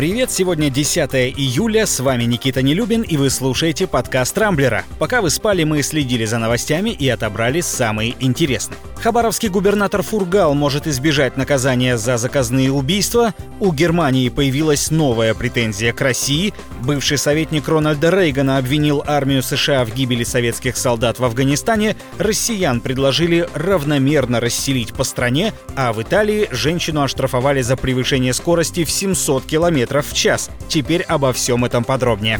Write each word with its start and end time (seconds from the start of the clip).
Привет, 0.00 0.30
сегодня 0.30 0.70
10 0.70 1.14
июля, 1.36 1.84
с 1.84 2.00
вами 2.00 2.24
Никита 2.24 2.62
Нелюбин 2.62 3.02
и 3.02 3.18
вы 3.18 3.28
слушаете 3.28 3.86
подкаст 3.86 4.38
Рамблера. 4.38 4.84
Пока 4.98 5.20
вы 5.20 5.28
спали, 5.28 5.62
мы 5.64 5.82
следили 5.82 6.24
за 6.24 6.38
новостями 6.38 6.88
и 6.88 7.06
отобрали 7.06 7.60
самые 7.60 8.16
интересные. 8.18 8.78
Хабаровский 9.02 9.48
губернатор 9.48 10.02
Фургал 10.02 10.52
может 10.52 10.86
избежать 10.86 11.38
наказания 11.38 11.96
за 11.96 12.18
заказные 12.18 12.70
убийства. 12.70 13.34
У 13.58 13.72
Германии 13.72 14.28
появилась 14.28 14.90
новая 14.90 15.32
претензия 15.32 15.94
к 15.94 16.02
России. 16.02 16.52
Бывший 16.82 17.16
советник 17.16 17.66
Рональда 17.66 18.10
Рейгана 18.10 18.58
обвинил 18.58 19.02
армию 19.06 19.42
США 19.42 19.86
в 19.86 19.94
гибели 19.94 20.22
советских 20.22 20.76
солдат 20.76 21.18
в 21.18 21.24
Афганистане. 21.24 21.96
Россиян 22.18 22.82
предложили 22.82 23.48
равномерно 23.54 24.38
расселить 24.38 24.92
по 24.92 25.04
стране, 25.04 25.54
а 25.76 25.94
в 25.94 26.02
Италии 26.02 26.48
женщину 26.50 27.02
оштрафовали 27.02 27.62
за 27.62 27.78
превышение 27.78 28.34
скорости 28.34 28.84
в 28.84 28.90
700 28.90 29.44
в 29.90 30.12
час. 30.12 30.50
Теперь 30.68 31.02
обо 31.02 31.32
всем 31.32 31.64
этом 31.64 31.84
подробнее. 31.84 32.38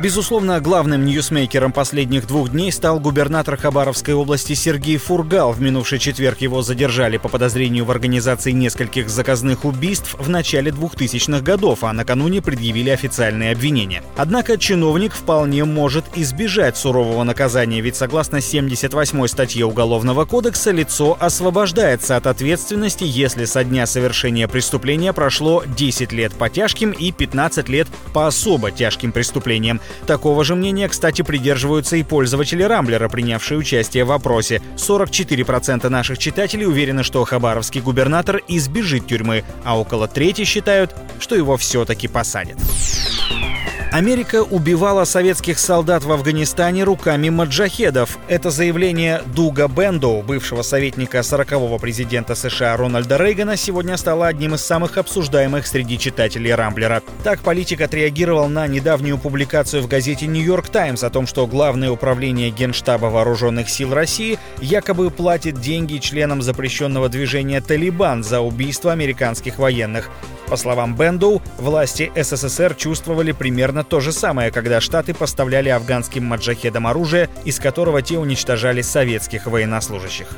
Безусловно, 0.00 0.60
главным 0.60 1.04
ньюсмейкером 1.04 1.72
последних 1.72 2.26
двух 2.26 2.48
дней 2.48 2.72
стал 2.72 2.98
губернатор 2.98 3.58
Хабаровской 3.58 4.14
области 4.14 4.54
Сергей 4.54 4.96
Фургал. 4.96 5.52
В 5.52 5.60
минувший 5.60 5.98
четверг 5.98 6.40
его 6.40 6.62
задержали 6.62 7.18
по 7.18 7.28
подозрению 7.28 7.84
в 7.84 7.90
организации 7.90 8.52
нескольких 8.52 9.10
заказных 9.10 9.66
убийств 9.66 10.16
в 10.18 10.30
начале 10.30 10.70
2000-х 10.70 11.42
годов, 11.42 11.84
а 11.84 11.92
накануне 11.92 12.40
предъявили 12.40 12.88
официальные 12.88 13.52
обвинения. 13.52 14.02
Однако 14.16 14.56
чиновник 14.56 15.12
вполне 15.12 15.66
может 15.66 16.06
избежать 16.14 16.78
сурового 16.78 17.22
наказания, 17.22 17.82
ведь 17.82 17.96
согласно 17.96 18.36
78-й 18.36 19.28
статье 19.28 19.66
Уголовного 19.66 20.24
кодекса 20.24 20.70
лицо 20.70 21.14
освобождается 21.20 22.16
от 22.16 22.26
ответственности, 22.26 23.04
если 23.04 23.44
со 23.44 23.64
дня 23.64 23.84
совершения 23.84 24.48
преступления 24.48 25.12
прошло 25.12 25.62
10 25.66 26.10
лет 26.12 26.32
по 26.32 26.48
тяжким 26.48 26.92
и 26.92 27.12
15 27.12 27.68
лет 27.68 27.86
по 28.14 28.26
особо 28.26 28.70
тяжким 28.70 29.12
преступлениям. 29.12 29.78
Такого 30.06 30.44
же 30.44 30.54
мнения, 30.54 30.88
кстати, 30.88 31.22
придерживаются 31.22 31.96
и 31.96 32.02
пользователи 32.02 32.62
Рамблера, 32.62 33.08
принявшие 33.08 33.58
участие 33.58 34.04
в 34.04 34.08
вопросе. 34.08 34.62
44% 34.76 35.88
наших 35.88 36.18
читателей 36.18 36.66
уверены, 36.66 37.02
что 37.02 37.24
хабаровский 37.24 37.80
губернатор 37.80 38.40
избежит 38.48 39.06
тюрьмы, 39.06 39.44
а 39.64 39.78
около 39.78 40.08
трети 40.08 40.44
считают, 40.44 40.94
что 41.18 41.34
его 41.34 41.56
все-таки 41.56 42.08
посадят. 42.08 42.58
Америка 43.92 44.44
убивала 44.44 45.02
советских 45.02 45.58
солдат 45.58 46.04
в 46.04 46.12
Афганистане 46.12 46.84
руками 46.84 47.28
маджахедов. 47.28 48.18
Это 48.28 48.50
заявление 48.50 49.20
Дуга 49.34 49.66
Бендоу, 49.66 50.22
бывшего 50.22 50.62
советника 50.62 51.18
40-го 51.18 51.76
президента 51.78 52.36
США 52.36 52.76
Рональда 52.76 53.16
Рейгана, 53.16 53.56
сегодня 53.56 53.96
стало 53.96 54.28
одним 54.28 54.54
из 54.54 54.64
самых 54.64 54.96
обсуждаемых 54.96 55.66
среди 55.66 55.98
читателей 55.98 56.54
Рамблера. 56.54 57.02
Так 57.24 57.40
политик 57.40 57.80
отреагировал 57.80 58.48
на 58.48 58.68
недавнюю 58.68 59.18
публикацию 59.18 59.82
в 59.82 59.88
газете 59.88 60.28
«Нью-Йорк 60.28 60.68
Таймс» 60.68 61.02
о 61.02 61.10
том, 61.10 61.26
что 61.26 61.48
Главное 61.48 61.90
управление 61.90 62.50
Генштаба 62.50 63.06
Вооруженных 63.06 63.68
сил 63.68 63.92
России 63.92 64.38
якобы 64.60 65.10
платит 65.10 65.60
деньги 65.60 65.98
членам 65.98 66.42
запрещенного 66.42 67.08
движения 67.08 67.60
«Талибан» 67.60 68.22
за 68.22 68.40
убийство 68.40 68.92
американских 68.92 69.58
военных. 69.58 70.10
По 70.46 70.56
словам 70.56 70.96
Бендоу, 70.96 71.40
власти 71.58 72.10
СССР 72.16 72.74
чувствовали 72.74 73.30
примерно 73.30 73.79
то 73.82 74.00
же 74.00 74.12
самое, 74.12 74.50
когда 74.50 74.80
Штаты 74.80 75.14
поставляли 75.14 75.68
афганским 75.68 76.24
маджахедам 76.24 76.86
оружие, 76.86 77.28
из 77.44 77.58
которого 77.58 78.02
те 78.02 78.18
уничтожали 78.18 78.82
советских 78.82 79.46
военнослужащих. 79.46 80.28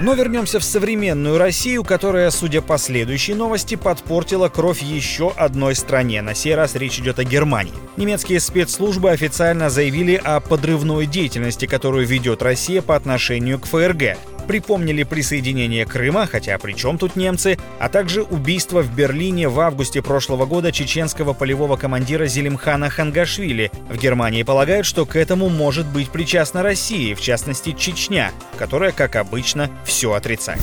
Но 0.00 0.14
вернемся 0.14 0.58
в 0.58 0.64
современную 0.64 1.38
Россию, 1.38 1.82
которая, 1.82 2.30
судя 2.30 2.60
по 2.60 2.76
следующей 2.76 3.32
новости, 3.32 3.76
подпортила 3.76 4.48
кровь 4.48 4.82
еще 4.82 5.32
одной 5.34 5.74
стране. 5.74 6.20
На 6.20 6.34
сей 6.34 6.54
раз 6.54 6.74
речь 6.74 6.98
идет 6.98 7.18
о 7.18 7.24
Германии. 7.24 7.72
Немецкие 7.96 8.40
спецслужбы 8.40 9.12
официально 9.12 9.70
заявили 9.70 10.20
о 10.22 10.40
подрывной 10.40 11.06
деятельности, 11.06 11.66
которую 11.66 12.06
ведет 12.06 12.42
Россия 12.42 12.82
по 12.82 12.96
отношению 12.96 13.58
к 13.58 13.66
ФРГ 13.66 14.18
припомнили 14.44 15.02
присоединение 15.02 15.86
Крыма, 15.86 16.26
хотя 16.26 16.58
при 16.58 16.72
чем 16.72 16.98
тут 16.98 17.16
немцы, 17.16 17.58
а 17.78 17.88
также 17.88 18.22
убийство 18.22 18.82
в 18.82 18.94
Берлине 18.94 19.48
в 19.48 19.58
августе 19.60 20.02
прошлого 20.02 20.46
года 20.46 20.72
чеченского 20.72 21.32
полевого 21.32 21.76
командира 21.76 22.26
Зелимхана 22.26 22.90
Хангашвили. 22.90 23.70
В 23.88 23.96
Германии 23.96 24.42
полагают, 24.42 24.86
что 24.86 25.06
к 25.06 25.16
этому 25.16 25.48
может 25.48 25.86
быть 25.86 26.10
причастна 26.10 26.62
Россия, 26.62 27.14
в 27.14 27.20
частности 27.20 27.72
Чечня, 27.72 28.32
которая, 28.58 28.92
как 28.92 29.16
обычно, 29.16 29.70
все 29.84 30.12
отрицает. 30.12 30.60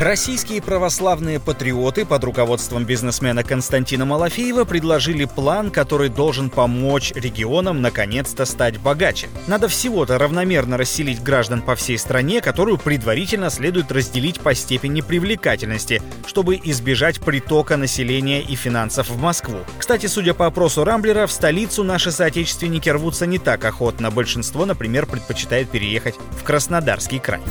Российские 0.00 0.62
православные 0.62 1.38
патриоты 1.38 2.06
под 2.06 2.24
руководством 2.24 2.86
бизнесмена 2.86 3.44
Константина 3.44 4.06
Малафеева 4.06 4.64
предложили 4.64 5.26
план, 5.26 5.70
который 5.70 6.08
должен 6.08 6.48
помочь 6.48 7.12
регионам 7.14 7.82
наконец-то 7.82 8.46
стать 8.46 8.78
богаче. 8.78 9.28
Надо 9.46 9.68
всего-то 9.68 10.16
равномерно 10.16 10.78
расселить 10.78 11.22
граждан 11.22 11.60
по 11.60 11.74
всей 11.74 11.98
стране, 11.98 12.40
которую 12.40 12.78
предварительно 12.78 13.50
следует 13.50 13.92
разделить 13.92 14.40
по 14.40 14.54
степени 14.54 15.02
привлекательности, 15.02 16.00
чтобы 16.26 16.58
избежать 16.64 17.20
притока 17.20 17.76
населения 17.76 18.40
и 18.40 18.54
финансов 18.54 19.10
в 19.10 19.18
Москву. 19.18 19.58
Кстати, 19.76 20.06
судя 20.06 20.32
по 20.32 20.46
опросу 20.46 20.82
Рамблера, 20.82 21.26
в 21.26 21.32
столицу 21.32 21.84
наши 21.84 22.10
соотечественники 22.10 22.88
рвутся 22.88 23.26
не 23.26 23.36
так 23.36 23.62
охотно. 23.66 24.10
Большинство, 24.10 24.64
например, 24.64 25.04
предпочитает 25.04 25.68
переехать 25.68 26.14
в 26.30 26.42
Краснодарский 26.42 27.18
край. 27.18 27.42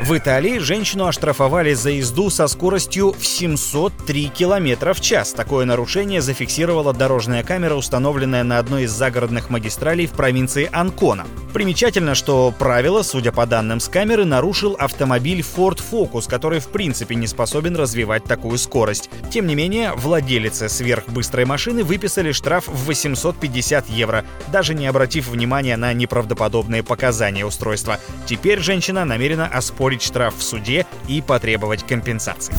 В 0.00 0.16
Италии 0.16 0.58
женщину 0.58 1.06
оштрафовали 1.06 1.74
за 1.74 1.90
езду 1.90 2.30
со 2.30 2.46
скоростью 2.46 3.12
в 3.18 3.26
703 3.26 4.28
км 4.28 4.94
в 4.94 5.00
час. 5.00 5.32
Такое 5.32 5.66
нарушение 5.66 6.22
зафиксировала 6.22 6.94
дорожная 6.94 7.42
камера, 7.42 7.74
установленная 7.74 8.44
на 8.44 8.58
одной 8.58 8.84
из 8.84 8.92
загородных 8.92 9.50
магистралей 9.50 10.06
в 10.06 10.12
провинции 10.12 10.70
Анкона. 10.72 11.26
Примечательно, 11.52 12.14
что 12.14 12.54
правило, 12.56 13.02
судя 13.02 13.32
по 13.32 13.44
данным 13.44 13.80
с 13.80 13.88
камеры, 13.88 14.24
нарушил 14.24 14.76
автомобиль 14.78 15.40
Ford 15.40 15.80
Focus, 15.90 16.28
который 16.28 16.60
в 16.60 16.68
принципе 16.68 17.16
не 17.16 17.26
способен 17.26 17.74
развивать 17.74 18.24
такую 18.24 18.58
скорость. 18.58 19.10
Тем 19.30 19.46
не 19.46 19.56
менее, 19.56 19.92
владелице 19.94 20.68
сверхбыстрой 20.68 21.44
машины 21.44 21.82
выписали 21.82 22.30
штраф 22.32 22.68
в 22.68 22.84
850 22.84 23.88
евро, 23.88 24.24
даже 24.52 24.74
не 24.74 24.86
обратив 24.86 25.28
внимания 25.28 25.76
на 25.76 25.92
неправдоподобные 25.92 26.84
показания 26.84 27.44
устройства. 27.44 27.98
Теперь 28.26 28.60
женщина 28.60 29.04
намерена 29.04 29.46
оспорить 29.88 30.02
штраф 30.02 30.36
в 30.36 30.42
суде 30.42 30.86
и 31.08 31.22
потребовать 31.22 31.86
компенсации. 31.86 32.54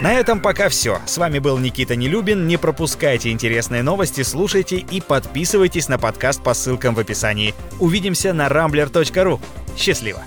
На 0.00 0.12
этом 0.14 0.40
пока 0.40 0.68
все. 0.68 1.00
С 1.06 1.18
вами 1.18 1.38
был 1.38 1.58
Никита 1.58 1.96
Нелюбин. 1.96 2.46
Не 2.46 2.56
пропускайте 2.56 3.30
интересные 3.30 3.82
новости, 3.82 4.22
слушайте 4.22 4.76
и 4.76 5.00
подписывайтесь 5.00 5.88
на 5.88 5.98
подкаст 5.98 6.42
по 6.42 6.54
ссылкам 6.54 6.94
в 6.94 7.00
описании. 7.00 7.54
Увидимся 7.80 8.32
на 8.32 8.48
rambler.ru. 8.48 9.40
Счастливо! 9.76 10.22